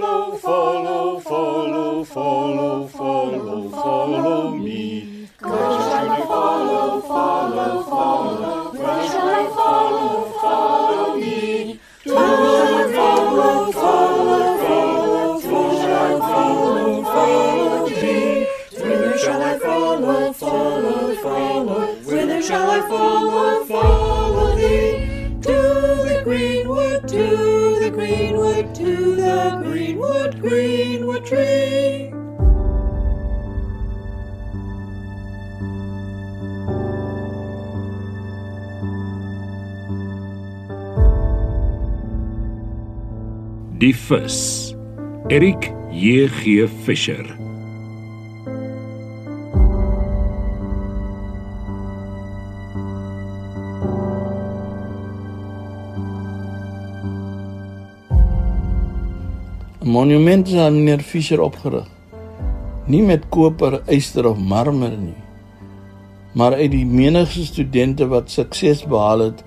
[0.00, 5.28] follow, follow, follow, follow, follow, follow me.
[5.40, 8.72] Where shall I follow, follow, follow?
[8.72, 11.80] Where shall I follow, follow me?
[12.04, 18.46] To the follow, follow, follow, where shall I follow, follow thee?
[18.78, 21.94] Where shall I follow, follow, follow?
[22.04, 23.95] Whither shall I follow, follow
[31.26, 32.10] tree.
[43.80, 44.74] Die vis.
[45.28, 46.68] Erik J.G.
[46.84, 47.45] Fischer.
[59.96, 61.86] Monument is aan meneer Fischer opgerig.
[62.86, 65.20] Nie met koper, yster of marmer nie,
[66.38, 69.44] maar uit die menigste studente wat sukses behaal het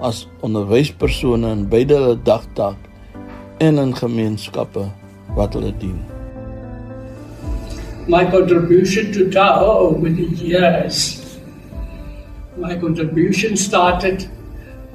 [0.00, 2.88] as onderwyspersone in beide hulle dagtaak
[3.58, 4.88] en in gemeenskappe
[5.36, 6.00] wat hulle dien.
[8.10, 11.38] my contribution to Tao over the years.
[12.56, 14.28] My contribution started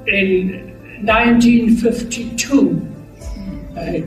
[0.06, 2.82] in 1952.
[3.76, 4.04] I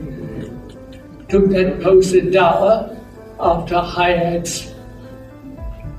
[1.30, 2.96] took that post in Tao
[3.38, 4.48] after had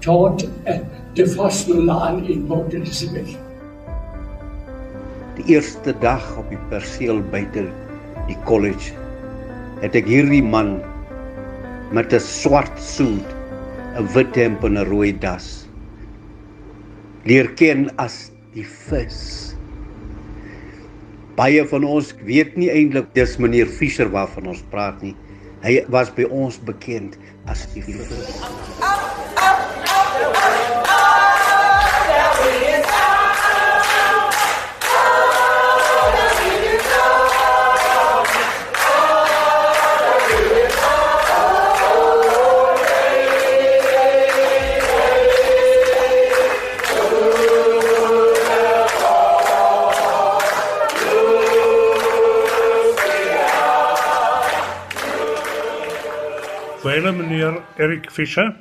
[0.02, 0.84] taught at
[1.16, 3.32] the Vosmelaan in Port Elizabeth.
[5.38, 7.66] Die eerste dag op die perseel buite
[8.28, 8.94] die college
[9.82, 10.78] het ek hierdie man
[11.92, 13.28] met 'n swart soet,
[13.98, 15.62] 'n wit hemp en 'n rooi das
[17.26, 19.54] leer ken as die vis.
[21.42, 25.16] Baie van ons weet nie eintlik dis meneer Fischer waarvan ons praat nie.
[25.66, 27.18] Hy was by ons bekend
[27.50, 28.14] as die vis.
[56.82, 58.56] Vele meneer Erik Fischer,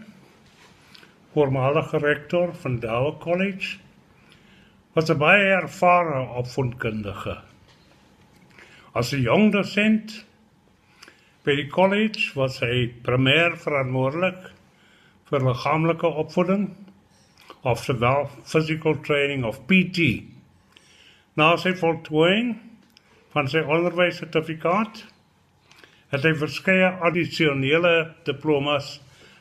[1.32, 3.78] voormalige rektor van Dow College,
[4.92, 7.38] was 'n baie ervare opvoedkundige.
[8.92, 10.26] As 'n jong dosent
[11.44, 14.52] by die college was hy primêr verantwoordelik
[15.30, 16.68] vir liggaamlike opvoeding
[17.62, 19.98] of sowel physical training of PT.
[21.34, 22.60] Na sy voltooiing
[23.32, 25.06] van sy onderwyssertifikaat
[26.10, 27.94] het hy verskeie addisionele
[28.26, 28.98] diplomas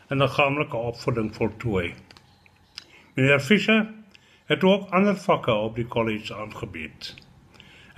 [0.10, 1.94] in liggaamlike opvoeding voltooi.
[3.16, 3.88] Meneer Fischer
[4.50, 7.14] het ook ander vakke op die college aangebied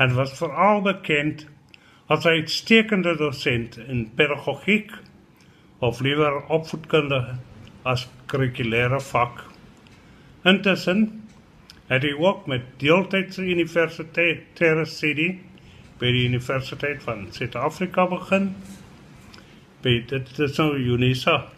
[0.01, 1.45] en was veral bekend
[2.07, 4.91] as 'n uitstekende dosent in pedagogiek
[5.79, 7.35] of liewer opvoedkunde
[7.83, 9.43] as kurrikulêre vak.
[10.43, 11.27] Intussen
[11.87, 15.39] het hy ook met deeltydse universiteire studie
[16.01, 18.55] by die Universiteit van Suid-Afrika begin.
[19.85, 21.53] By dit is nou UNISA.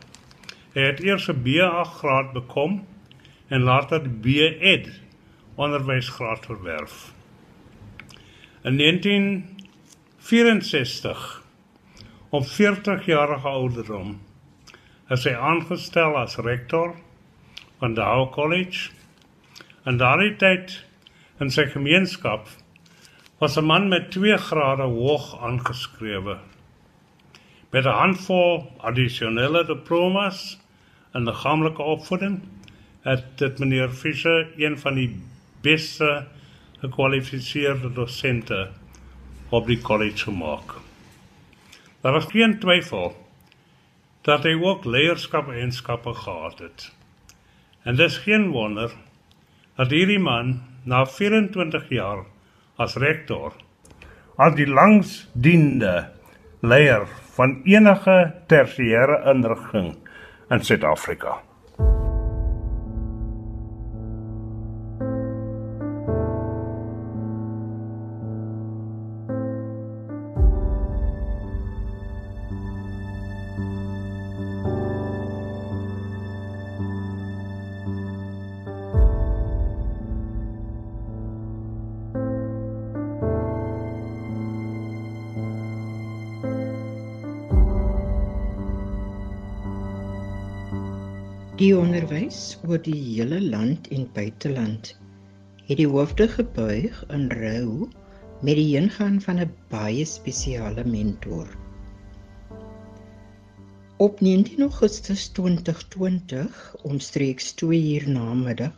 [0.73, 2.87] Hy het eers 'n BA graad bekom
[3.47, 4.89] en later die B.Ed
[5.55, 7.13] onderwysgraad verwerf.
[8.63, 11.43] In 1964
[12.29, 14.21] op 40 jarige ouderdom
[15.09, 16.95] is hy aangestel as rektor
[17.79, 18.89] van Dow College.
[19.83, 20.85] En daardie tyd
[21.39, 22.47] in sy gemeenskap
[23.43, 26.37] was 'n man met 2 grade hoog aangeskrewe.
[27.69, 30.59] Met 'n handvol addisionele diplomas
[31.13, 32.41] in liggaamlike opvoeding
[33.01, 35.21] het dit meneer Fischer een van die
[35.61, 36.27] beste
[36.79, 38.69] gekwalifiseerde dosente
[39.49, 40.73] op die college gemaak.
[42.01, 43.27] Daar was geen twyfel
[44.21, 46.95] dat hy ook leierskap-eienskappe gehad het.
[47.81, 48.91] En dis geen wonder
[49.75, 52.31] dat hierdie man na 24 jaar
[52.83, 53.55] as rektor
[54.43, 55.95] as die langsdiende
[56.65, 57.07] leier
[57.37, 58.17] van enige
[58.51, 59.93] tersiêre inrigting
[60.51, 61.39] in Suid-Afrika.
[91.53, 94.87] Die onderwys oor die hele land en buiteland
[95.67, 97.89] het die hoofde gebuig in rou
[98.41, 101.51] met die ingaan van 'n baie spesiale mentor.
[104.01, 108.73] Op 19 Augustus 2020, omstreeks 2 uur namiddag,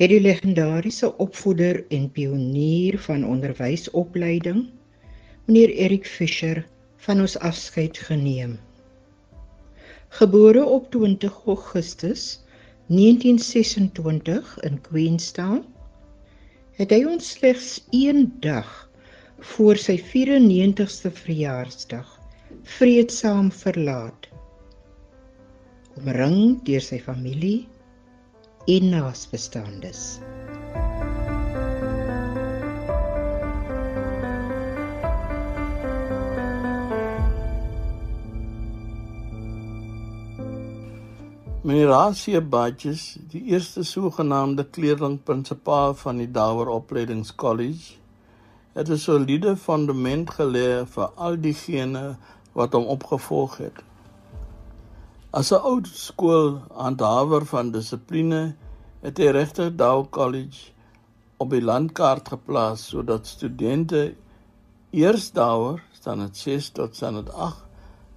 [0.00, 4.70] het die legendariese opvoeder en pionier van onderwysopleiding,
[5.44, 6.64] meneer Erik Fischer,
[6.96, 8.58] van ons afskeid geneem.
[10.10, 12.40] Gebore op 20 Augustus
[12.86, 15.60] 1926 in Queenstown,
[16.74, 18.72] het hy ons slegs 1 dag
[19.52, 22.10] voor sy 94ste verjaarsdag
[22.74, 24.26] vreedsaam verlaat.
[26.02, 27.68] Omring deur sy familie
[28.66, 30.18] en naasbestaandes.
[41.70, 47.92] Meneer Hasie Badges, die eerste sogenaamde kleerling-prinsipaal van die Dower Opleidingskollege,
[48.74, 52.16] het 'n soliede fundament gelê vir al diegene
[52.58, 53.78] wat hom opgevolg het.
[55.30, 58.42] As 'n oud skool handhawer van dissipline,
[59.06, 60.72] het hy regtig Dower College
[61.36, 64.14] op die landkaart geplaas sodat studente
[64.90, 67.62] eers Dower staan dit 6 tot staan dit 8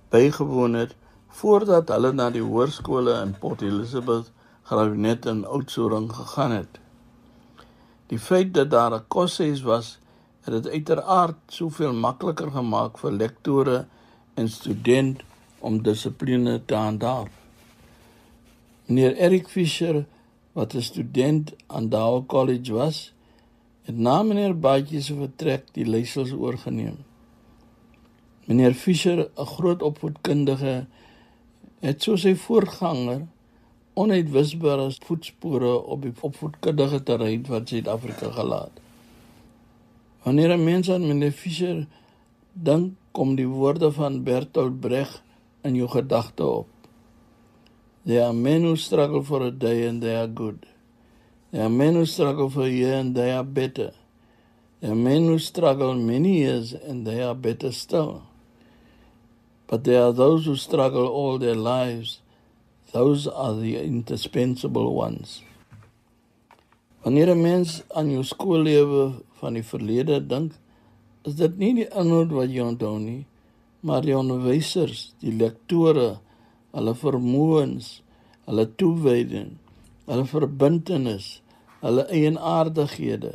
[0.10, 0.96] bygewoon het
[1.34, 4.30] voordat hulle na die hoërskole in Port Elizabeth,
[4.70, 6.80] Graafrenet en Oudtshoorn gegaan het.
[8.12, 9.98] Die feit dat daar 'n koshuis was,
[10.44, 13.86] het dit uiteraard soveel makliker gemaak vir lektore
[14.34, 15.24] en studente
[15.60, 17.30] om dissipline te handhaaf.
[18.86, 20.06] Meneer Erik Fischer,
[20.52, 23.14] wat 'n student aan Dow College was,
[23.84, 26.98] het na meneer Baatjie se vertrek die leiersels oorgeneem.
[28.46, 30.86] Meneer Fischer, 'n groot opvoedkundige
[31.84, 33.26] het so sy voorganger
[34.00, 38.80] onuitwisbare voetspore op die opvoedkundige terrein van Suid-Afrika gelaat.
[40.24, 41.88] Wanneer 'n mens aan meneer Fischer
[42.54, 45.22] dink, kom die woorde van Bertolt Brecht
[45.62, 46.68] in jou gedagte op.
[48.06, 50.66] There are men who struggle for a day and they are good.
[51.52, 53.94] There are men who struggle for a year and they are better.
[54.80, 58.24] There are men who struggle many years and they are better still.
[59.74, 62.22] But there are those who struggle all their lives.
[62.92, 65.42] Those are the indispensable ones.
[67.02, 70.52] Wanneer 'n mens aan jou skoollewe van die verlede dink,
[71.26, 73.26] is dit nie die inhoud wat jy onthou nie,
[73.82, 76.20] maar die onderwysers, die lektore,
[76.72, 78.04] hulle vermoëns,
[78.46, 79.58] hulle toewyding,
[80.06, 81.42] hulle verbintenis,
[81.82, 83.34] hulle eienaardighede,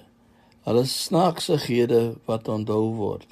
[0.71, 3.27] hulle snaaksighede wat onthou word.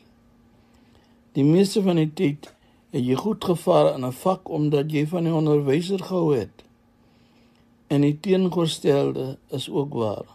[1.39, 2.56] Die meeste van die tyd
[2.91, 6.65] het jy goed gevaar in 'n vak omdat jy van die onderwyser gehou het.
[7.87, 10.27] En die teenoorgestelde is ook waar.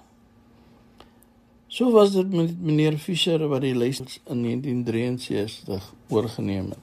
[1.67, 6.79] So was dit met meneer Fischer wat die lys in 1963 oorgeneem het.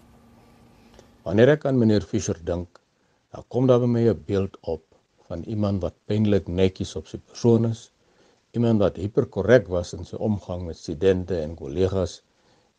[1.23, 2.81] Wanneer ek aan meneer Fischer dink,
[3.29, 4.85] dan kom daar by my 'n beeld op
[5.29, 7.93] van iemand wat pynlik netjies op sy persoon is,
[8.56, 12.23] iemand wat hiperkorrek was in sy omgang met studente en kollegas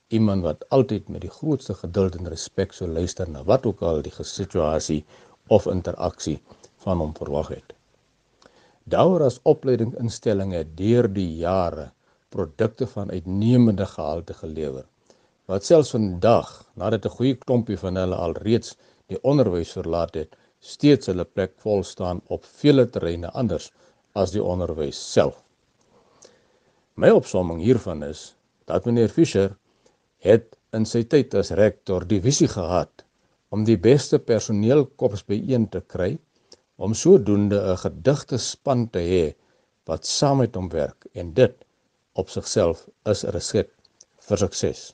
[0.09, 4.01] iemand wat altyd met die grootste geduld en respek sou luister na wat ook al
[4.05, 5.03] die situasie
[5.47, 6.39] of interaksie
[6.85, 7.73] van hom verwag het.
[8.89, 11.91] Douer as opleidingsinstelling het deur die jare
[12.33, 14.85] produkte van uitnemende gehalte gelewer
[15.49, 16.49] wat selfs vandag
[16.81, 18.75] nadat 'n goeie klompie van hulle al reeds
[19.09, 23.71] die onderwys verlaat het steeds hulle plek vol staan op vele terreine anders
[24.13, 25.41] as die onderwys self.
[26.95, 29.55] My opsomming hiervan is dat meneer Fischer
[30.25, 33.05] het in sy tyd as rektor die visie gehad
[33.55, 36.11] om die beste personeelkorps byeen te kry
[36.77, 39.25] om sodoende 'n gedigte span te hê
[39.89, 41.55] wat saam met hom werk en dit
[42.13, 43.71] op sigself is 'n resep
[44.27, 44.93] vir sukses.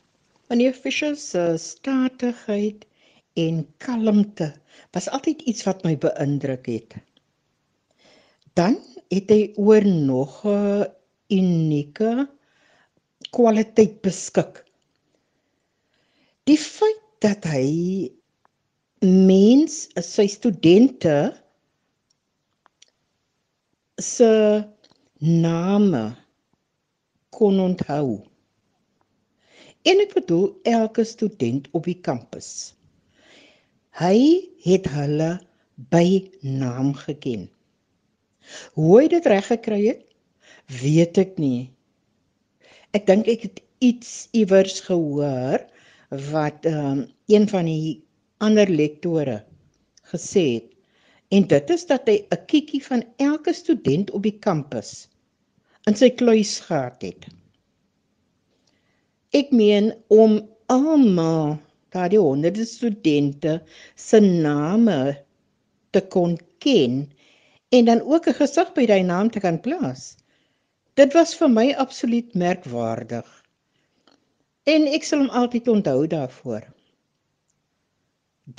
[0.50, 2.86] Meneer Fischer se statigheid
[3.34, 4.53] en kalmte
[4.94, 6.96] was altyd iets wat my beïndruk het.
[8.53, 8.77] Dan
[9.10, 10.86] het hy oor nog 'n
[11.29, 12.27] unieke
[13.32, 14.64] kwaliteit beskik
[16.50, 18.12] die feit dat hy
[19.06, 21.16] mens sy studente
[24.02, 24.30] se
[25.22, 26.06] name
[27.36, 28.22] kon onthou.
[29.86, 32.74] En ek bedoel elke student op die kampus.
[34.00, 34.18] Hy
[34.66, 35.36] het hulle
[35.94, 37.46] by naam geken.
[38.78, 40.04] Hoe hy dit reg gekry het,
[40.82, 41.70] weet ek nie.
[42.98, 45.62] Ek dink ek het iets iewers gehoor
[46.31, 48.03] wat um, een van die
[48.38, 49.43] ander lektore
[50.12, 50.75] gesê het
[51.36, 55.07] En dit is dat hy 'n kiekie van elke student op die kampus
[55.89, 57.25] in sy kluis gehad het.
[59.34, 60.38] Ek meen om
[60.72, 61.57] almal
[61.93, 63.62] daardie honderde studente
[63.95, 65.17] se name
[65.91, 67.10] te kon ken
[67.69, 70.15] en dan ook 'n gesig by daai naam te kan plaas.
[70.93, 73.35] Dit was vir my absoluut merkwaardig.
[74.65, 76.63] En ek sal hom altyd onthou daarvoor.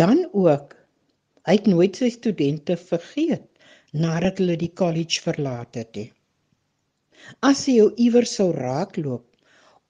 [0.02, 0.74] Dan ook
[1.46, 3.46] hy het nooit sy studente vergeet
[3.94, 6.10] nadat hulle die college verlaat het nie.
[7.42, 9.24] As jy jou iewers sou raakloop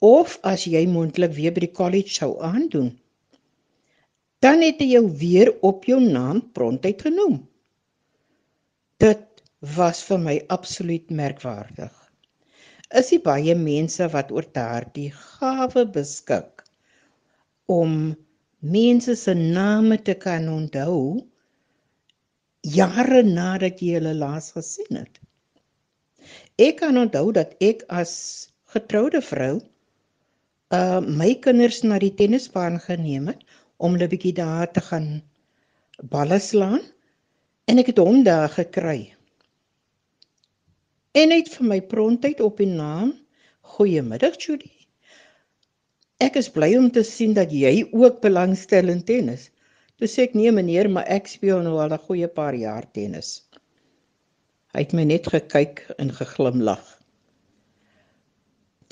[0.04, 2.94] of as jy mondelik weer by die college sou aandoen,
[4.44, 7.38] dan het hy jou weer op jou naam prontuit genoem.
[9.00, 9.44] Dit
[9.76, 12.05] was vir my absoluut merkwaardig
[12.94, 16.62] is die baie mense wat oor daardie gawe beskik
[17.66, 18.14] om
[18.60, 21.22] mense se name te kan onthou
[22.62, 25.18] jare nadat jy hulle laas gesien het.
[26.58, 28.12] Ek kan onthou dat ek as
[28.74, 29.60] getroude vrou
[30.74, 33.42] uh my kinders na die tennisbaan geneem het
[33.78, 35.22] om hulle bietjie daar te gaan
[36.10, 36.82] balle slaan
[37.70, 39.15] en ek het hom daar gekry
[41.16, 43.14] en het vir my prontuit op die naam
[43.76, 44.72] Goeiemiddag Judy.
[46.20, 49.46] Ek is bly om te sien dat jy ook belangstel in tennis.
[49.96, 53.48] Toe sê ek nee meneer, maar ek speel nou al 'n goeie paar jaar tennis.
[54.74, 56.84] Hy het my net gekyk en geglimlag.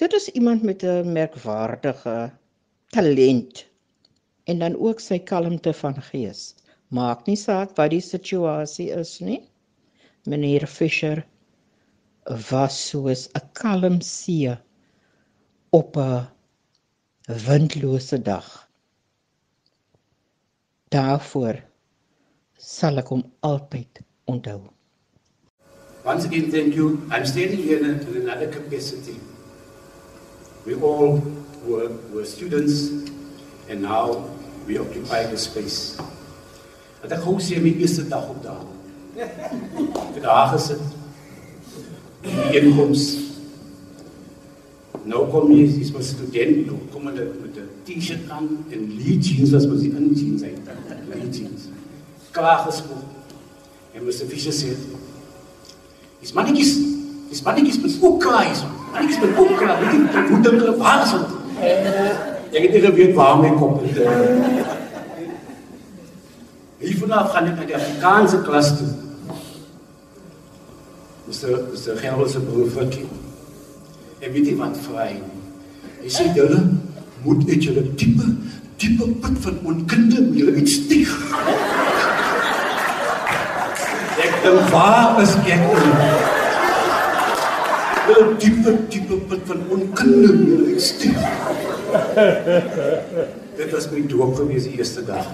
[0.01, 2.33] Dit is iemand met 'n merkwaardige
[2.91, 3.67] talent
[4.47, 6.55] en dan ook sy kalmte van gees.
[6.89, 9.43] Maak nie saak wat die situasie is nie.
[10.25, 11.25] Meneer Fischer
[12.27, 14.57] was soos 'n kalm see
[15.71, 16.27] op 'n
[17.47, 18.69] windlose dag.
[20.89, 21.57] Daarvoor
[22.59, 24.71] sal ek hom altyd onthou.
[26.05, 27.01] Once again, thank you.
[27.11, 29.19] I'm standing here in, in another capacity.
[30.67, 31.21] We all
[31.65, 32.89] were, were students,
[33.69, 34.29] and now
[34.67, 35.97] we occupy the space.
[37.01, 38.65] Wat ek gou sê my eerste dag op daai.
[39.17, 41.04] Vir daai gesit
[42.25, 43.05] die inkoms.
[45.05, 49.19] Nou kom jy as 'n student, nou kom jy met 'n T-shirt aan en lee
[49.19, 50.53] jeans wat mos in jeans hy.
[51.09, 51.69] Lee jeans.
[52.31, 53.05] Klaar gespoel.
[53.95, 54.27] En Mr.
[54.29, 54.75] Fischer sê:
[56.21, 56.79] "Dis mannetjies,
[57.31, 58.67] dis mannetjies met ook kraai so.
[58.93, 61.31] Mannetjies met ook kraai, weet jy, hoe dink hulle waar is dit?"
[62.55, 63.97] Ek het nie geweet waar my kop het.
[66.79, 69.04] Hier vanaf gaan ek na die Afrikaanse klas toe.
[71.35, 71.67] Mr.
[71.73, 71.97] Mr.
[71.97, 73.07] Gerald se broer Fikkie.
[74.21, 75.17] En weet jy wat vra hy?
[76.05, 76.61] Hy sê julle
[77.25, 78.29] moet uit julle diepe
[78.79, 81.11] diepe put van onkunde julle uitstieg.
[84.23, 85.75] Ek dink waar is ek nou?
[88.13, 91.19] Julle diepe diepe put van onkunde julle uitstieg.
[93.59, 95.27] Dit was my doop gewees die eerste dag.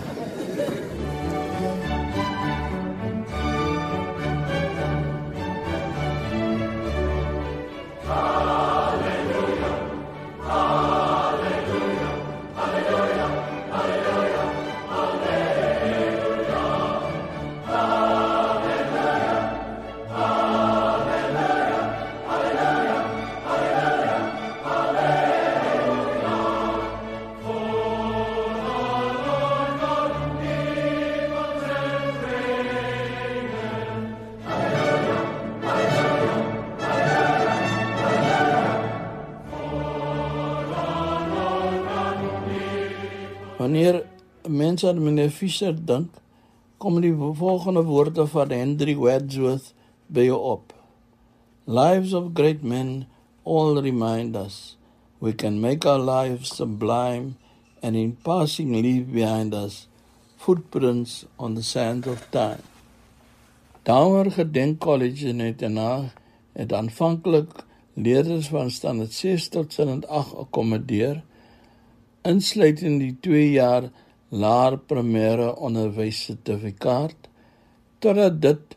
[44.81, 46.09] Mense aan meneer Fischer dink,
[46.81, 49.75] kom die volgende woorde van Henry Wadsworth
[50.09, 50.73] by jou op.
[51.67, 53.05] Lives of great men
[53.45, 54.77] all remind us
[55.21, 57.37] we can make our lives sublime
[57.83, 59.87] and in passing leave behind us
[60.39, 62.65] footprints on the sands of time.
[63.85, 66.15] Daaroor gedenk college in Etenaag
[66.57, 71.21] het aanvanklik leerders van standaard 6 tot standaard 8 akkommodeer
[72.25, 73.91] insluitend die 2 jaar
[74.31, 77.29] laer primêre onderwys sertifikaat
[77.99, 78.77] totdat dit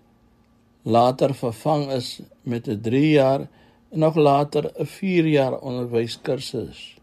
[0.82, 3.48] later vervang is met 'n 3 jaar
[3.92, 6.98] en nog later 'n 4 jaar onderwyskursus.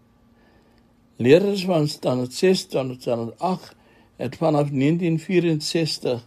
[1.16, 3.74] Leerders van standaard 6 tot standaard 8
[4.16, 6.26] het vanaf 1964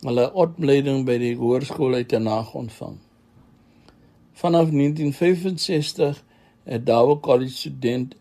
[0.00, 2.96] hulle opleiding by die hoërskool uit te nag ontvang.
[4.32, 6.24] Vanaf 1965
[6.64, 8.14] het Dawe College student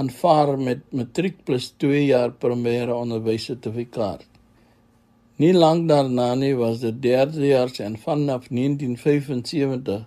[0.00, 4.24] aanvaar met matriek plus 2 jaar primêre onderwys sertifikaat.
[5.40, 10.06] Nie lank daarna nie was dit derdejaars en vanaf 1975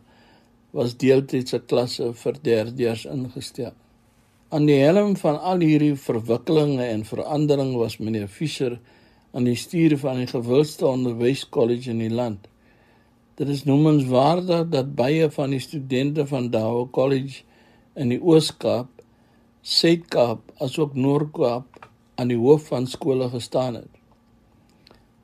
[0.77, 3.73] was deeltydse klasse vir derdejaars ingestel.
[4.53, 8.77] Aan die helm van al hierdie verwikkelinge en verandering was meneer Fischer
[9.33, 12.45] aan die stuur van die gewildste onderwyskollege in die land.
[13.41, 17.41] Dit is noemenswaardig dat baie van die studente van Dawe College
[17.97, 18.92] in die Oos-Kaap,
[19.63, 21.85] Suid-Kaap asook Noord-Kaap
[22.19, 23.91] aan die hoof van skole gestaan het.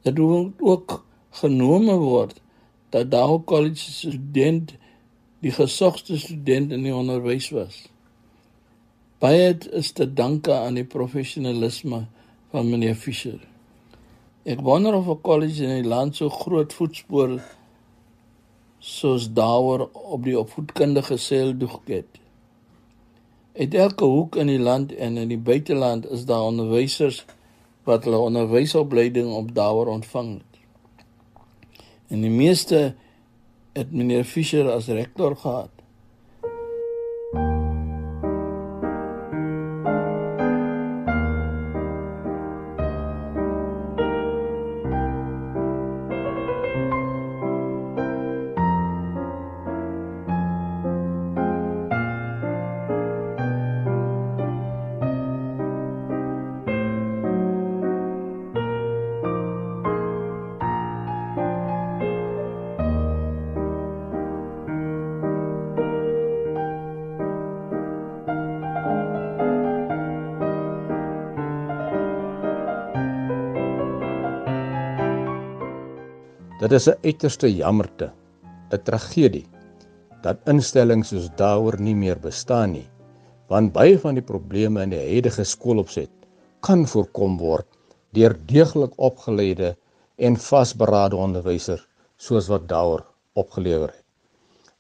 [0.08, 0.94] Dit moet ook
[1.42, 2.38] genome word
[2.96, 4.72] dat Dow College student
[5.44, 7.82] die gesogste student in die onderwys was.
[9.20, 12.06] Baie is te danke aan die professionalisme
[12.56, 13.44] van meneer Fischer.
[14.48, 17.42] Ek wonder of 'n college in die land so groot voetspore
[18.80, 22.29] soos daaroor op die opvoedkundige seeldoeg het.
[23.54, 27.26] Uit elke hoek in die land en in die buiteland is daar onderwysers
[27.84, 30.62] wat hulle onderwysopleiding op daaroor ontvang het.
[32.08, 32.96] En die meeste
[33.74, 35.79] het meneer Fischer as rektor gehad.
[76.60, 78.12] Dit is 'n uiterste jammerte,
[78.76, 79.48] 'n tragedie
[80.24, 82.90] dat instellings soos daaroor nie meer bestaan nie,
[83.48, 86.12] want baie van die probleme in die huidige skoolopset
[86.68, 87.68] kan voorkom word
[88.12, 89.70] deur deeglik opgeleide
[90.18, 94.06] en vasberade onderwysers soos wat daaroor opgelewer het.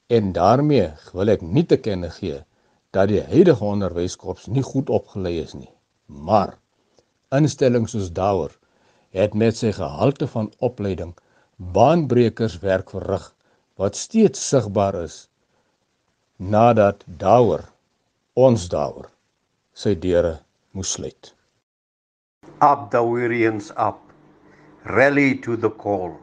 [0.07, 2.43] En daarmee wil ek nie te kenne gee
[2.91, 5.71] dat die huidige onderwyskorps nie goed opgelei is nie,
[6.07, 6.57] maar
[7.31, 8.51] instellings soos daaroor
[9.15, 11.15] het met sy gehalte van opleiding
[11.59, 13.25] baanbrekerswerk verrig
[13.75, 15.15] wat steeds sigbaar is
[16.39, 17.65] nadat Douwer
[18.39, 19.09] ons Douwer
[19.75, 20.37] sy deure
[20.71, 21.33] moes sluit.
[22.63, 23.99] Up the Wirians up.
[24.87, 26.15] Rally to the call.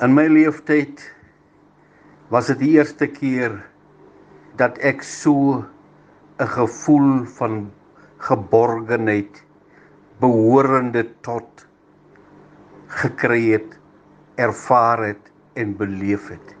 [0.00, 1.04] In my leeftyd
[2.32, 3.60] was dit die eerste keer
[4.56, 5.60] dat ek so
[6.40, 7.70] 'n gevoel van
[8.16, 9.44] geborgenheid
[10.20, 11.67] behorende tot
[12.88, 13.78] gekry het,
[14.36, 16.54] ervaar het en beleef het.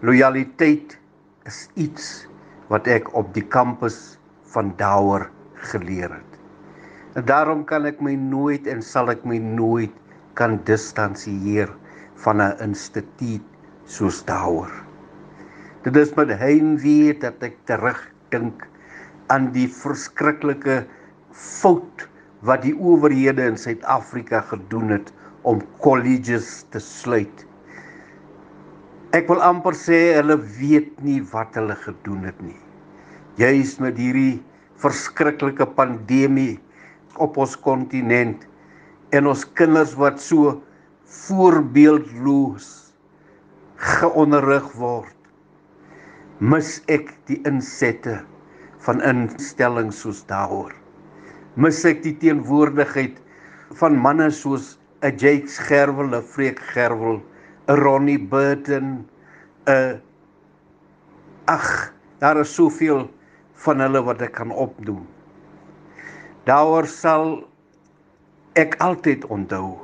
[0.00, 0.98] Loyaliteit
[1.46, 2.26] is iets
[2.70, 4.18] wat ek op die kampus
[4.52, 5.28] van Douwer
[5.70, 6.32] geleer het.
[7.16, 9.94] En daarom kan ek my nooit en sal ek my nooit
[10.36, 11.70] kan distansieer
[12.24, 13.44] van 'n instituut
[13.84, 14.72] soos Douwer.
[15.84, 18.66] Dit is met heimwee dat ek terugdink
[19.30, 20.84] aan die verskriklike
[21.30, 22.08] fout
[22.46, 25.12] wat die owerhede in Suid-Afrika gedoen het
[25.46, 27.44] om colleges te sluit.
[29.16, 32.58] Ek wil amper sê hulle weet nie wat hulle gedoen het nie.
[33.40, 34.38] Juis met hierdie
[34.82, 36.56] verskriklike pandemie
[37.22, 38.44] op ons kontinent
[39.16, 40.58] en ons kinders wat so
[41.26, 42.68] voorbeeldloos
[44.00, 45.12] geonderrig word
[46.40, 48.18] mis ek die insette
[48.84, 50.74] van instellings soos daaroor
[51.56, 53.16] mis ek die teenwoordigheid
[53.80, 57.20] van manne soos 'n Jake Gerwel, 'n Freek Gerwel,
[57.68, 59.06] 'n Ronnie Burton,
[59.66, 60.00] 'n
[61.46, 63.08] ag, daar is soveel
[63.64, 65.06] van hulle wat ek kan opdoen.
[66.44, 67.48] Daaroor sal
[68.54, 69.78] ek altyd onthou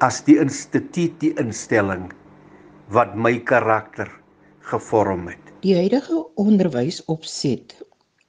[0.00, 2.10] as die instituut die instelling
[2.90, 4.10] wat my karakter
[4.60, 5.52] gevorm het.
[5.62, 7.76] Die huidige onderwysopset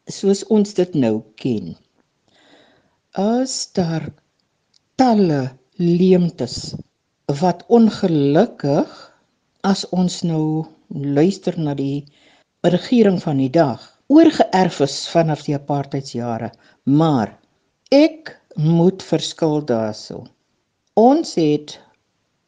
[0.06, 1.74] soos ons dit nou ken
[3.20, 4.10] is daar
[4.98, 6.74] talle leemtes
[7.40, 8.90] wat ongelukkig
[9.62, 12.06] as ons nou luister na die
[12.66, 16.52] regering van die dag oorgeerf is vanaf die apartheidsjare.
[16.84, 17.38] Maar
[17.92, 20.26] ek moet verskil daarso.
[20.98, 21.78] Ons het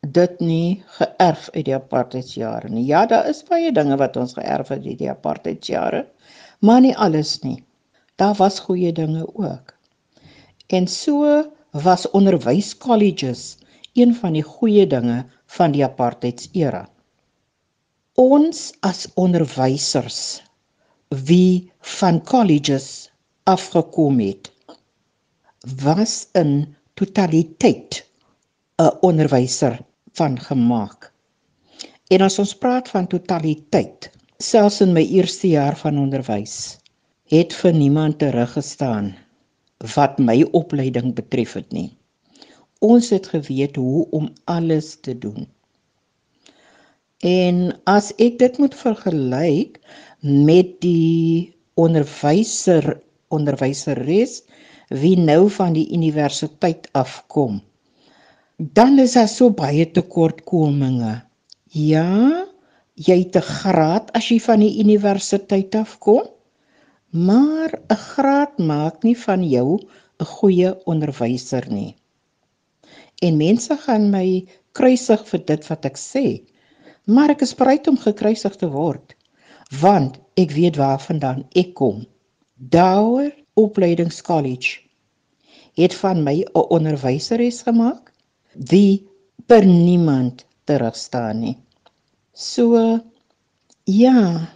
[0.02, 2.86] dit nie geërf uit die apartheidsjare nie.
[2.86, 6.06] Ja daar is baie dinge wat ons geërf het uit die apartheidsjare
[6.60, 7.64] maar nie alles nie.
[8.16, 9.75] Daar was goeie dinge ook
[10.68, 13.58] En so was onderwyskolleges
[13.94, 15.26] een van die goeie dinge
[15.58, 16.86] van die apartheidsera.
[18.16, 20.42] Ons as onderwysers
[21.30, 23.12] wie van colleges
[23.44, 24.50] afgekom het
[25.84, 28.02] was in totaliteit
[28.82, 29.80] 'n onderwyser
[30.14, 31.12] van gemaak.
[32.08, 36.78] En as ons praat van totaliteit, selfs in my eerste jaar van onderwys,
[37.30, 39.16] het vir niemand teruggestaan
[39.96, 41.90] wat my opleiding betref het nie.
[42.80, 45.48] Ons het geweet hoe om alles te doen.
[47.26, 49.80] En as ek dit moet vergelyk
[50.22, 52.96] met die onderwyser
[53.34, 54.44] onderwyseres
[54.94, 57.58] wie nou van die universiteit afkom,
[58.58, 61.24] dan is daar so baie tekortkominge.
[61.74, 62.46] Ja,
[62.94, 66.24] jy het 'n graad as jy van die universiteit afkom,
[67.16, 69.80] maar 'n graad maak nie van jou
[70.20, 71.96] 'n goeie onderwyser nie.
[73.22, 76.44] En mense gaan my kruisig vir dit wat ek sê,
[77.06, 79.16] maar ek is bereid om gekruisig te word,
[79.82, 82.06] want ek weet waarvandaan ek kom.
[82.56, 84.84] Douer Opleidingskollege
[85.76, 88.12] het van my 'n onderwyseres gemaak
[88.54, 89.08] wie
[89.48, 91.58] per niemand terugstaan nie.
[92.34, 93.00] So
[93.84, 94.50] ja,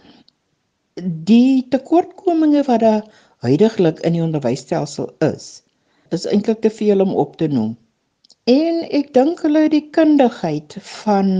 [1.04, 3.02] die tekortkominge wat daar
[3.44, 5.62] huidigelik in die onderwysstelsel is,
[6.10, 7.76] is eintlik te veel om op te noem.
[8.50, 11.30] En ek dink hulle het die kundigheid van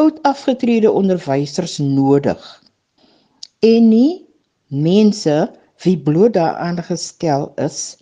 [0.00, 2.42] oud afgetrede onderwysers nodig.
[3.64, 4.24] En nie
[4.68, 5.36] mense
[5.84, 7.96] wie bloot daaraan gestel is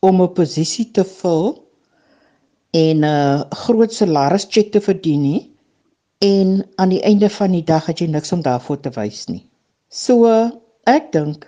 [0.00, 1.62] om 'n posisie te vul
[2.70, 5.42] en 'n groot salarischeck te verdien nie
[6.18, 9.46] en aan die einde van die dag het jy niks om daarvoor te wys nie.
[9.92, 10.24] So
[10.88, 11.42] ek dink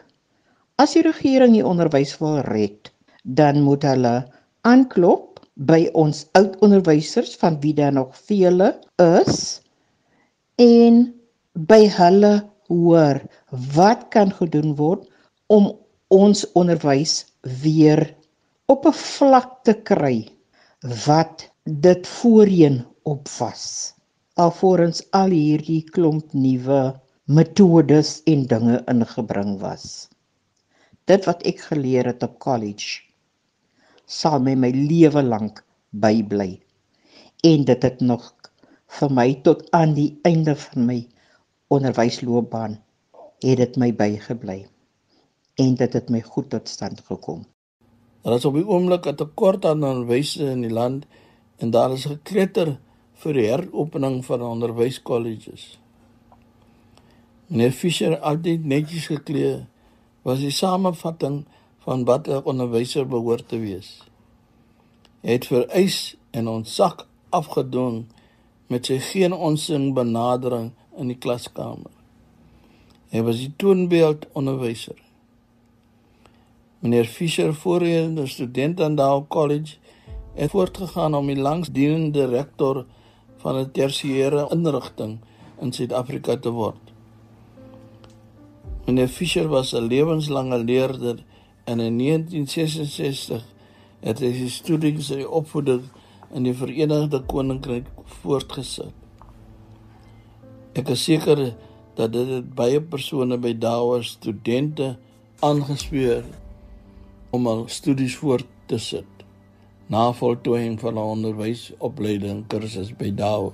[0.76, 2.90] as die regering die onderwys wil red,
[3.24, 4.12] dan moet hulle
[4.68, 8.68] aanklop by ons oud onderwysers van wie daar nog vele
[9.00, 9.62] is
[10.61, 10.98] en
[11.70, 12.35] by hulle
[12.68, 13.22] hoor
[13.78, 15.09] wat kan gedoen word
[15.57, 15.70] om
[16.12, 17.14] ons onderwys
[17.64, 18.04] weer
[18.68, 20.28] op 'n vlak te kry
[21.07, 23.94] wat dit voorheen op was
[24.37, 26.83] alvorens al hierdie klomp nuwe
[27.24, 30.10] metodes en dinge ingebring was.
[31.08, 33.00] Dit wat ek geleer het op college
[34.04, 36.60] sal my my lewe lank bybly.
[37.40, 38.26] En dit het nog
[38.98, 40.98] vir my tot aan die einde van my
[41.72, 42.76] onderwysloopbaan
[43.40, 44.66] het dit my bygebly.
[45.56, 47.46] En dit het my goed tot stand gekom.
[48.20, 51.06] Daar is op die oomblik 'n tekort aan onderwysers in die land
[51.56, 52.76] en daar is gekletter
[53.14, 55.84] vir die heropening van onderwyskolleges.
[57.55, 59.61] Meneer Fischer altyd netjies geklee
[60.27, 61.37] was die samevatting
[61.85, 64.03] van wat 'n onderwyser behoort te wees.
[65.23, 68.11] Hy het vereis en ons sak afgedoen
[68.67, 71.95] met sy geen onsin benadering in die klaskamer.
[73.09, 74.99] Hy was die toonbeeld onderwyser.
[76.79, 79.77] Meneer Fischer, voorheen student aan Dow College,
[80.35, 82.87] het voortgegaan om die langsdienende rektor
[83.37, 85.19] van 'n tersiêre inrigting
[85.61, 86.84] in Suid-Afrika te word.
[88.87, 91.16] Meneer Fischer was 'n lewenslange leerder
[91.64, 93.44] en in 1966
[94.01, 95.87] het hy sy studies en opvoeding
[96.37, 97.87] in die Verenigde Koninkryk
[98.20, 98.92] voortgesit.
[100.75, 101.55] Ek is seker
[101.97, 104.99] dat dit baie persone by Dow studente
[105.40, 106.25] aangespoor
[107.31, 109.25] om al studies voort te sit
[109.88, 113.53] na voltooiing van 'n onderwysopleiding kursus by Dow.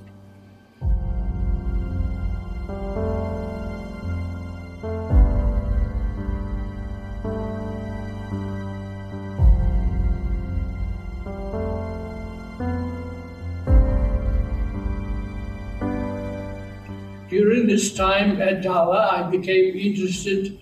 [17.94, 20.58] Time at Dawa, I became interested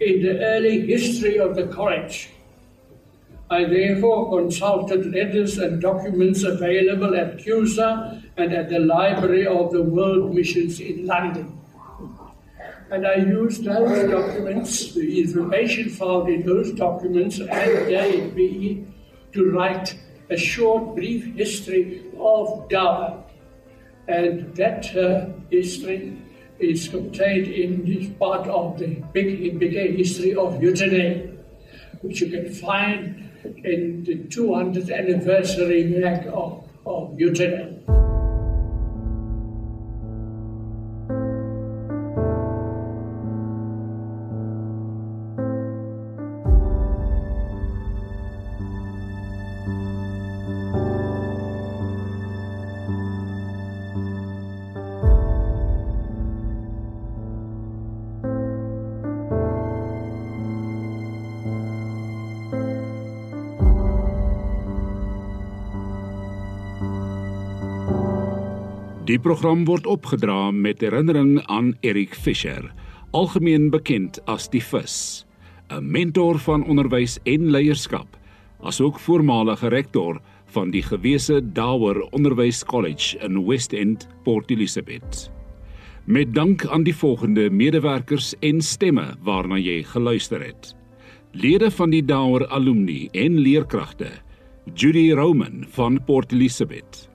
[0.00, 2.30] in the early history of the college.
[3.50, 9.82] I therefore consulted letters and documents available at CUSA and at the Library of the
[9.82, 11.58] World Missions in London.
[12.90, 18.86] And I used those documents, the information found in those documents and APE,
[19.32, 19.96] to write
[20.30, 23.22] a short, brief history of Dawa.
[24.08, 26.21] And that uh, history
[26.62, 31.38] is contained in this part of the big, bigger history of Eugene,
[32.02, 33.30] which you can find
[33.64, 38.11] in the 200th anniversary of, of Eugene.
[69.12, 72.70] Die program word opgedra met herinnering aan Erik Fischer,
[73.12, 75.26] algemeen bekend as die Vis,
[75.68, 78.16] 'n mentor van onderwys en leierskap,
[78.62, 85.30] asook voormalige rektor van die gewese Dower Onderwys College in West End, Port Elizabeth.
[86.06, 90.74] Met dank aan die volgende medewerkers en stemme waarna jy geluister het.
[91.32, 94.08] Lede van die Dower alumni en leerkragte:
[94.74, 97.11] Judy Roman van Port Elizabeth,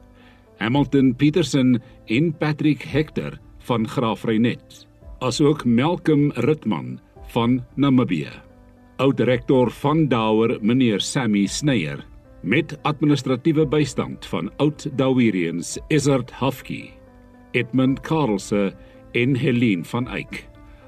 [0.58, 4.88] Hamilton Petersen en Patrick Hector van Graafrenet,
[5.20, 7.00] asook Malcolm Ritman
[7.34, 8.32] van Namibië.
[8.98, 12.06] Oud-rektor van Dower, meneer Sammy Sneyer,
[12.42, 16.90] met administratiewe bystand van oud-Dowerians Izzard Hafki,
[17.52, 18.72] Edmund Karlse
[19.12, 20.48] en Helene van Eyck,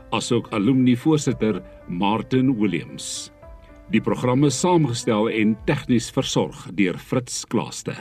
[0.09, 3.29] asook alumni voorsitter Martin Williams.
[3.89, 7.95] Die programme saamgestel en tegnies versorg deur Fritz Klaaste.